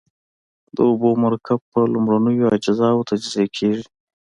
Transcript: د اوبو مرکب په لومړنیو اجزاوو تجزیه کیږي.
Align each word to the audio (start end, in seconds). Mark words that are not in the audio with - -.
د 0.75 0.77
اوبو 0.89 1.09
مرکب 1.23 1.59
په 1.73 1.79
لومړنیو 1.93 2.51
اجزاوو 2.55 3.07
تجزیه 3.09 3.47
کیږي. 3.57 3.85